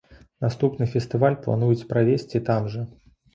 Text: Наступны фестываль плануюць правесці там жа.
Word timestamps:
Наступны 0.45 0.87
фестываль 0.93 1.37
плануюць 1.43 1.87
правесці 1.93 2.43
там 2.49 2.73
жа. 2.77 2.83